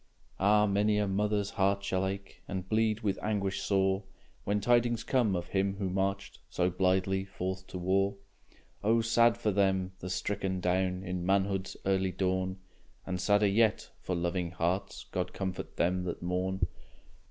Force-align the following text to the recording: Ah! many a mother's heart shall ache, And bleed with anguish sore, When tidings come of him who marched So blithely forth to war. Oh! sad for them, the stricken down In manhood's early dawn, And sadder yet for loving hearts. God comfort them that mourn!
Ah! 0.39 0.65
many 0.65 0.97
a 0.97 1.07
mother's 1.07 1.51
heart 1.51 1.83
shall 1.83 2.07
ache, 2.07 2.41
And 2.47 2.67
bleed 2.67 3.01
with 3.01 3.19
anguish 3.21 3.61
sore, 3.61 4.01
When 4.45 4.59
tidings 4.59 5.03
come 5.03 5.35
of 5.35 5.49
him 5.49 5.75
who 5.75 5.91
marched 5.91 6.39
So 6.49 6.71
blithely 6.71 7.23
forth 7.23 7.67
to 7.67 7.77
war. 7.77 8.15
Oh! 8.83 9.01
sad 9.01 9.37
for 9.37 9.51
them, 9.51 9.91
the 9.99 10.09
stricken 10.09 10.59
down 10.59 11.03
In 11.03 11.23
manhood's 11.23 11.77
early 11.85 12.11
dawn, 12.11 12.57
And 13.05 13.21
sadder 13.21 13.45
yet 13.45 13.91
for 14.01 14.15
loving 14.15 14.49
hearts. 14.49 15.05
God 15.11 15.33
comfort 15.33 15.77
them 15.77 16.05
that 16.05 16.23
mourn! 16.23 16.61